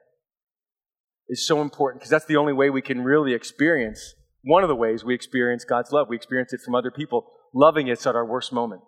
[1.29, 4.77] is so important because that's the only way we can really experience, one of the
[4.77, 6.07] ways we experience God's love.
[6.09, 8.83] We experience it from other people loving us at our worst moment.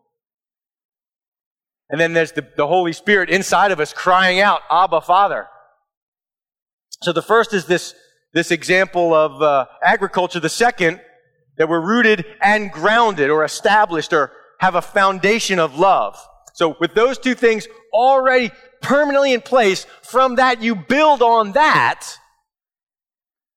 [1.91, 5.47] And then there's the, the Holy Spirit inside of us crying out, Abba, Father.
[7.03, 7.95] So the first is this,
[8.35, 10.39] this example of uh, agriculture.
[10.39, 11.01] The second,
[11.59, 16.17] that we're rooted and grounded or established or have a foundation of love.
[16.55, 22.19] So with those two things already permanently in place, from that you build on that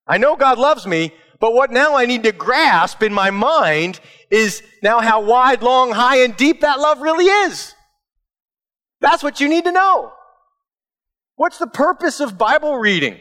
[0.08, 4.02] I know God loves me, but what now I need to grasp in my mind
[4.30, 7.74] is now how wide, long, high, and deep that love really is.
[9.00, 10.12] That's what you need to know.
[11.36, 13.20] What's the purpose of Bible reading?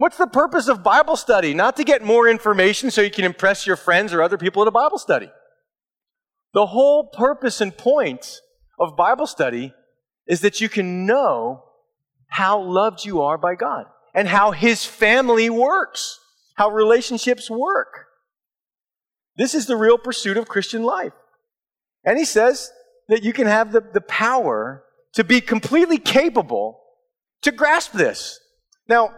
[0.00, 1.52] What's the purpose of Bible study?
[1.52, 4.68] Not to get more information so you can impress your friends or other people at
[4.68, 5.30] a Bible study.
[6.54, 8.40] The whole purpose and point
[8.78, 9.74] of Bible study
[10.26, 11.64] is that you can know
[12.28, 16.18] how loved you are by God and how His family works
[16.60, 18.06] how relationships work.
[19.36, 21.14] This is the real pursuit of Christian life.
[22.04, 22.70] And he says
[23.08, 26.78] that you can have the, the power to be completely capable
[27.40, 28.38] to grasp this.
[28.88, 29.14] Now,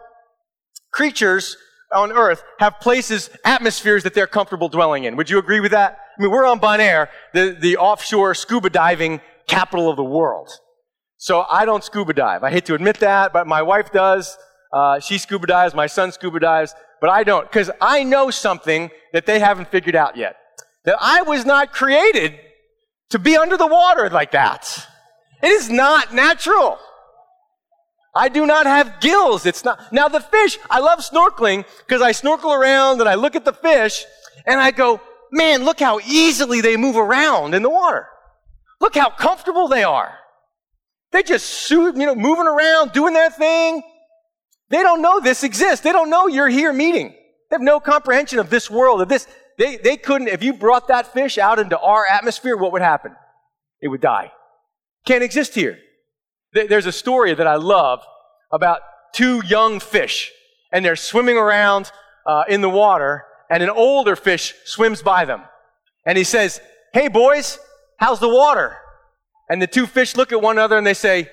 [0.93, 1.57] creatures
[1.95, 5.16] on earth have places, atmospheres that they're comfortable dwelling in.
[5.16, 5.99] Would you agree with that?
[6.18, 10.51] I mean, we're on Bonaire, the, the offshore scuba diving capital of the world.
[11.18, 12.43] So I don't scuba dive.
[12.43, 14.36] I hate to admit that, but my wife does.
[14.72, 18.88] Uh, she scuba dives, my son scuba dives but I don't, because I know something
[19.12, 20.36] that they haven't figured out yet.
[20.84, 22.38] That I was not created
[23.11, 24.86] to be under the water like that.
[25.43, 26.78] It is not natural.
[28.14, 29.46] I do not have gills.
[29.46, 29.92] It's not.
[29.92, 33.52] Now the fish, I love snorkeling because I snorkel around and I look at the
[33.52, 34.04] fish
[34.46, 35.00] and I go,
[35.30, 38.06] man, look how easily they move around in the water.
[38.80, 40.12] Look how comfortable they are.
[41.12, 43.82] They just, you know, moving around, doing their thing.
[44.68, 45.82] They don't know this exists.
[45.84, 47.10] They don't know you're here meeting.
[47.50, 49.26] They have no comprehension of this world, of this.
[49.58, 53.14] They, they couldn't, if you brought that fish out into our atmosphere, what would happen?
[53.80, 54.32] It would die.
[55.04, 55.78] Can't exist here.
[56.53, 58.00] There's a story that I love
[58.53, 58.80] about
[59.14, 60.30] two young fish,
[60.72, 61.90] and they're swimming around
[62.26, 65.42] uh, in the water, and an older fish swims by them.
[66.07, 66.61] And he says,
[66.92, 67.59] Hey, boys,
[67.98, 68.76] how's the water?
[69.48, 71.28] And the two fish look at one another and they say,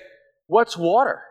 [0.46, 1.22] What's water?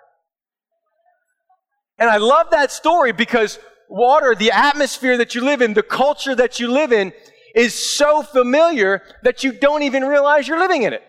[1.98, 3.60] And I love that story because
[3.90, 7.12] water, the atmosphere that you live in, the culture that you live in,
[7.56, 11.04] is so familiar that you don't even realize you're living in it.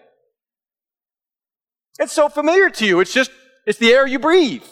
[2.01, 3.01] It's so familiar to you.
[3.01, 3.31] It's just,
[3.67, 4.65] it's the air you breathe.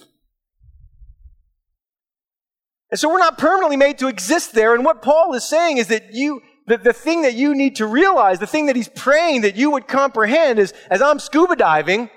[2.90, 4.74] And so we're not permanently made to exist there.
[4.74, 7.86] And what Paul is saying is that you, the, the thing that you need to
[7.86, 12.08] realize, the thing that he's praying that you would comprehend is as I'm scuba diving,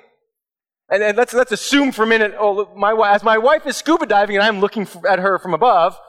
[0.89, 4.05] and, and let's, let's assume for a minute, oh, my, as my wife is scuba
[4.05, 5.99] diving and I'm looking at her from above,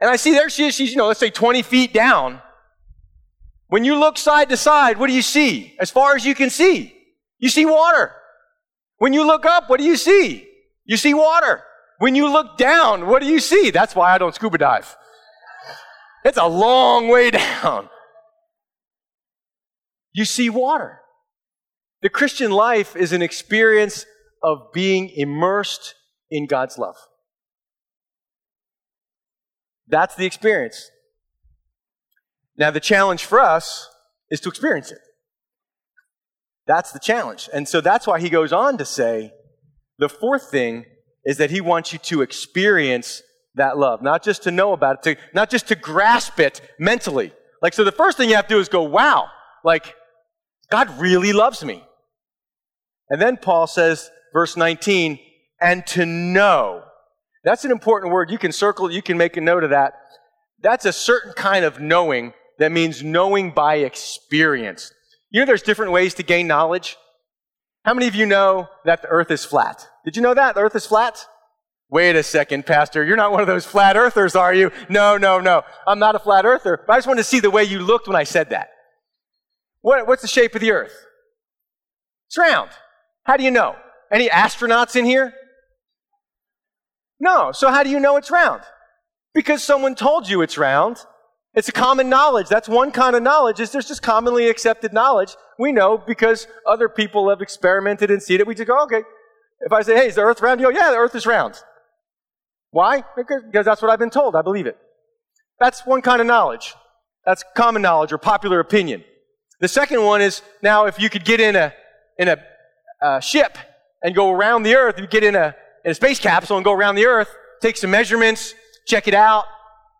[0.00, 2.40] and I see there she is, she's, you know, let's say 20 feet down.
[3.68, 5.76] When you look side to side, what do you see?
[5.78, 7.01] As far as you can see,
[7.42, 8.12] you see water.
[8.98, 10.48] When you look up, what do you see?
[10.84, 11.64] You see water.
[11.98, 13.70] When you look down, what do you see?
[13.70, 14.96] That's why I don't scuba dive.
[16.24, 17.88] It's a long way down.
[20.12, 21.00] You see water.
[22.00, 24.06] The Christian life is an experience
[24.42, 25.96] of being immersed
[26.30, 26.96] in God's love.
[29.88, 30.90] That's the experience.
[32.56, 33.88] Now, the challenge for us
[34.30, 34.98] is to experience it.
[36.66, 37.48] That's the challenge.
[37.52, 39.32] And so that's why he goes on to say
[39.98, 40.86] the fourth thing
[41.24, 43.22] is that he wants you to experience
[43.54, 47.32] that love, not just to know about it, to, not just to grasp it mentally.
[47.60, 49.28] Like, so the first thing you have to do is go, wow,
[49.64, 49.94] like,
[50.70, 51.84] God really loves me.
[53.10, 55.18] And then Paul says, verse 19,
[55.60, 56.82] and to know.
[57.44, 58.30] That's an important word.
[58.30, 59.94] You can circle, you can make a note of that.
[60.60, 64.92] That's a certain kind of knowing that means knowing by experience.
[65.32, 66.96] You know, there's different ways to gain knowledge.
[67.84, 69.88] How many of you know that the earth is flat?
[70.04, 70.54] Did you know that?
[70.54, 71.26] The earth is flat?
[71.90, 73.02] Wait a second, Pastor.
[73.02, 74.70] You're not one of those flat earthers, are you?
[74.88, 75.62] No, no, no.
[75.86, 76.84] I'm not a flat earther.
[76.86, 78.68] But I just wanted to see the way you looked when I said that.
[79.80, 80.94] What, what's the shape of the earth?
[82.28, 82.70] It's round.
[83.24, 83.76] How do you know?
[84.12, 85.32] Any astronauts in here?
[87.18, 87.52] No.
[87.52, 88.62] So how do you know it's round?
[89.34, 90.98] Because someone told you it's round.
[91.54, 92.48] It's a common knowledge.
[92.48, 93.60] That's one kind of knowledge.
[93.60, 95.36] Is there's just commonly accepted knowledge.
[95.58, 98.46] We know because other people have experimented and seen it.
[98.46, 99.02] We just go, okay,
[99.60, 100.60] if I say, hey, is the earth round?
[100.60, 101.54] You go, yeah, the earth is round.
[102.70, 103.04] Why?
[103.16, 104.34] Because, because that's what I've been told.
[104.34, 104.78] I believe it.
[105.60, 106.74] That's one kind of knowledge.
[107.26, 109.04] That's common knowledge or popular opinion.
[109.60, 111.72] The second one is now if you could get in a,
[112.18, 112.38] in a,
[113.02, 113.58] a ship
[114.02, 116.72] and go around the earth, you get in a, in a space capsule and go
[116.72, 117.28] around the earth,
[117.60, 118.54] take some measurements,
[118.86, 119.44] check it out,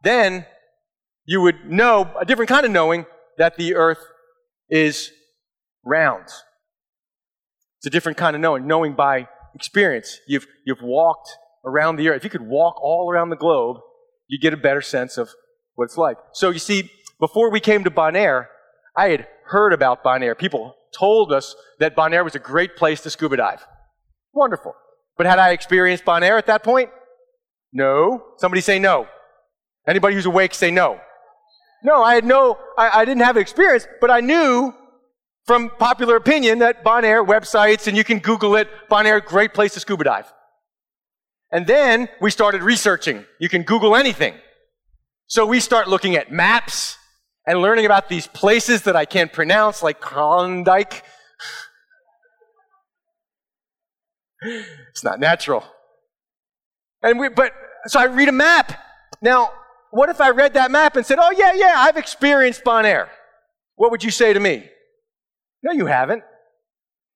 [0.02, 0.46] then
[1.24, 3.06] you would know a different kind of knowing
[3.38, 4.00] that the earth
[4.68, 5.10] is
[5.84, 6.24] round.
[7.78, 10.18] It's a different kind of knowing, knowing by experience.
[10.26, 11.30] You've, you've walked
[11.64, 12.18] around the earth.
[12.18, 13.78] If you could walk all around the globe,
[14.28, 15.30] you'd get a better sense of
[15.74, 16.16] what it's like.
[16.32, 18.46] So you see, before we came to Bonaire,
[18.96, 20.36] I had heard about Bonaire.
[20.36, 23.64] People told us that Bonaire was a great place to scuba dive.
[24.32, 24.74] Wonderful.
[25.16, 26.90] But had I experienced Bonaire at that point?
[27.72, 28.22] No.
[28.38, 29.06] Somebody say no.
[29.86, 31.00] Anybody who's awake say no.
[31.82, 34.72] No, I had no, I, I didn't have experience, but I knew
[35.46, 39.80] from popular opinion that Bonaire websites, and you can Google it, Bonaire, great place to
[39.80, 40.32] scuba dive.
[41.50, 43.24] And then we started researching.
[43.38, 44.34] You can Google anything.
[45.26, 46.96] So we start looking at maps
[47.46, 51.02] and learning about these places that I can't pronounce, like Kralendijk.
[54.90, 55.64] it's not natural.
[57.02, 57.52] And we, but,
[57.86, 58.78] so I read a map.
[59.20, 59.50] Now,
[59.92, 63.08] what if I read that map and said, oh, yeah, yeah, I've experienced Bonaire?
[63.76, 64.64] What would you say to me?
[65.62, 66.22] No, you haven't.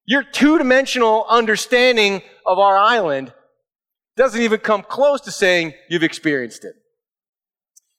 [0.04, 3.32] Your two dimensional understanding of our island
[4.14, 6.74] doesn't even come close to saying you've experienced it.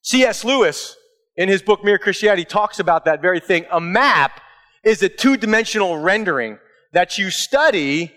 [0.03, 0.45] C.S.
[0.45, 0.95] Lewis,
[1.36, 3.65] in his book Mere Christianity, talks about that very thing.
[3.71, 4.41] A map
[4.84, 6.59] is a two dimensional rendering
[6.93, 8.13] that you study,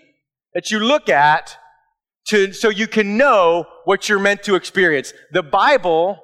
[0.53, 1.57] that you look at,
[2.27, 5.11] to, so you can know what you're meant to experience.
[5.31, 6.19] The Bible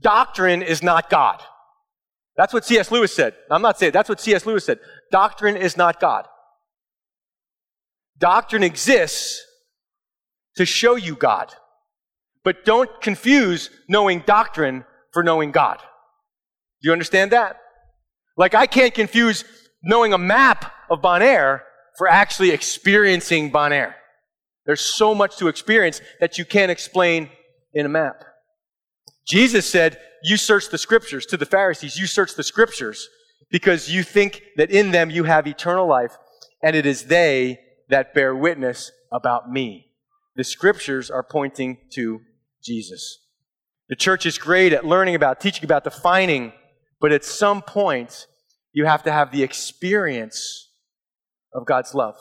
[0.00, 1.42] doctrine is not God.
[2.36, 2.90] That's what C.S.
[2.90, 3.34] Lewis said.
[3.50, 4.44] I'm not saying that's what C.S.
[4.44, 4.78] Lewis said.
[5.10, 6.26] doctrine is not God.
[8.18, 9.42] Doctrine exists
[10.56, 11.52] to show you God.
[12.44, 15.78] But don't confuse knowing doctrine for knowing God.
[16.82, 17.56] Do you understand that?
[18.36, 19.44] Like I can't confuse
[19.82, 21.62] knowing a map of Bonaire
[21.96, 23.94] for actually experiencing Bonaire.
[24.66, 27.30] There's so much to experience that you can't explain
[27.72, 28.24] in a map.
[29.26, 33.08] Jesus said, You search the scriptures to the Pharisees, you search the scriptures
[33.50, 36.16] because you think that in them you have eternal life,
[36.62, 37.58] and it is they
[37.88, 39.86] that bear witness about me.
[40.34, 42.20] The scriptures are pointing to
[42.62, 43.18] Jesus.
[43.88, 46.52] The church is great at learning about, teaching about, defining,
[47.00, 48.26] but at some point,
[48.72, 50.70] you have to have the experience
[51.54, 52.16] of God's love,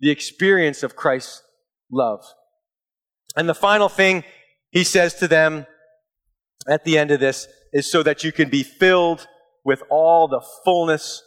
[0.00, 1.42] the experience of Christ's
[1.90, 2.24] love.
[3.36, 4.24] And the final thing
[4.70, 5.66] he says to them
[6.68, 9.26] at the end of this is so that you can be filled
[9.64, 11.22] with all the fullness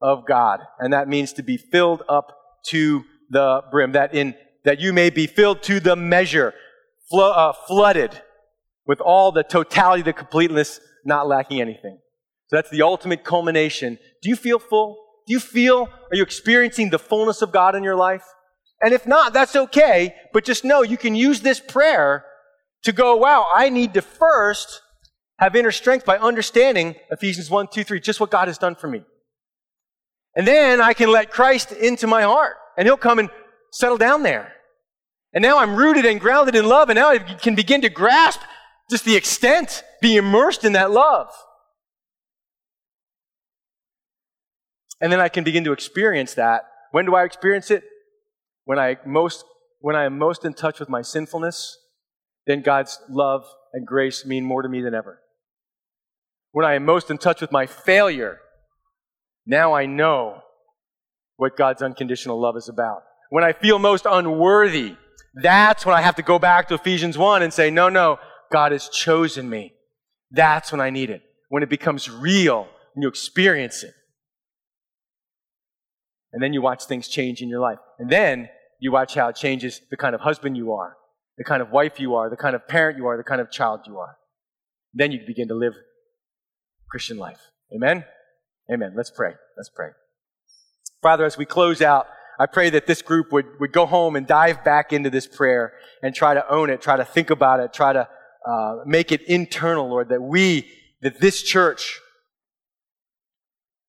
[0.00, 0.60] of God.
[0.78, 2.36] And that means to be filled up
[2.68, 4.34] to the brim, that in,
[4.64, 6.54] that you may be filled to the measure,
[7.10, 8.20] flo- uh, flooded
[8.86, 11.98] with all the totality, the completeness, not lacking anything.
[12.48, 13.98] So that's the ultimate culmination.
[14.22, 14.96] Do you feel full?
[15.26, 18.22] Do you feel, are you experiencing the fullness of God in your life?
[18.80, 22.24] And if not, that's okay, but just know you can use this prayer
[22.82, 24.82] to go, wow, I need to first
[25.38, 28.88] have inner strength by understanding Ephesians 1, 2, 3, just what God has done for
[28.88, 29.02] me.
[30.34, 33.30] And then I can let Christ into my heart and he'll come and
[33.72, 34.52] settle down there.
[35.32, 38.40] And now I'm rooted and grounded in love and now I can begin to grasp
[38.90, 41.28] just the extent, be immersed in that love.
[45.00, 46.62] And then I can begin to experience that.
[46.92, 47.84] When do I experience it?
[48.64, 49.44] When I most,
[49.80, 51.76] when I am most in touch with my sinfulness,
[52.46, 55.20] then God's love and grace mean more to me than ever.
[56.52, 58.38] When I am most in touch with my failure,
[59.44, 60.42] now I know
[61.36, 63.02] what God's unconditional love is about.
[63.30, 64.96] When I feel most unworthy,
[65.34, 68.18] that's when I have to go back to Ephesians 1 and say, no, no,
[68.50, 69.74] God has chosen me.
[70.30, 71.22] That's when I need it.
[71.48, 73.92] When it becomes real and you experience it.
[76.32, 77.78] And then you watch things change in your life.
[77.98, 78.48] And then
[78.80, 80.96] you watch how it changes the kind of husband you are,
[81.38, 83.50] the kind of wife you are, the kind of parent you are, the kind of
[83.50, 84.16] child you are.
[84.94, 85.74] Then you begin to live
[86.90, 87.40] Christian life.
[87.74, 88.04] Amen?
[88.72, 88.94] Amen.
[88.96, 89.34] Let's pray.
[89.56, 89.90] Let's pray.
[91.02, 92.06] Father, as we close out,
[92.38, 95.72] I pray that this group would, would go home and dive back into this prayer
[96.02, 98.08] and try to own it, try to think about it, try to
[98.46, 100.68] uh, make it internal, Lord, that we,
[101.02, 102.00] that this church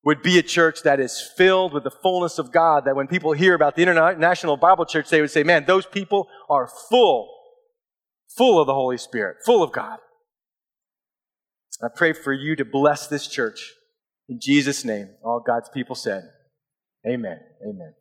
[0.03, 3.33] would be a church that is filled with the fullness of God, that when people
[3.33, 7.29] hear about the International Bible Church, they would say, man, those people are full,
[8.38, 9.99] full of the Holy Spirit, full of God.
[11.83, 13.73] I pray for you to bless this church.
[14.29, 16.23] In Jesus' name, all God's people said,
[17.07, 17.39] Amen.
[17.63, 17.93] Amen.